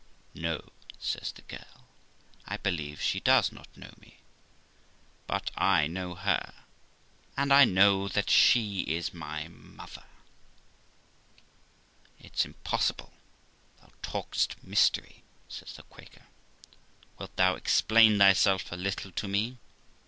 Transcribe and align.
'No', 0.33 0.71
says 0.97 1.31
the 1.31 1.43
girl, 1.43 1.85
'I 2.47 2.57
believe 2.57 2.99
she 2.99 3.19
does 3.19 3.51
not 3.51 3.67
know 3.77 3.91
me, 3.99 4.17
but 5.27 5.51
I 5.55 5.85
know 5.85 6.15
her; 6.15 6.63
and 7.37 7.53
I 7.53 7.65
know 7.65 8.07
that 8.07 8.27
she 8.31 8.79
is 8.81 9.13
my 9.13 9.47
mother.'' 9.47 10.07
It's 12.19 12.45
impossible, 12.45 13.13
thou 13.79 13.89
talk'st 14.01 14.55
mystery 14.63 15.17
I' 15.17 15.21
says 15.53 15.73
the 15.73 15.83
Quaker;' 15.83 16.25
wilt 17.19 17.35
thou 17.35 17.53
explain 17.53 18.17
thyself 18.17 18.71
a 18.71 18.75
little 18.75 19.11
to 19.11 19.27
me 19.27 19.59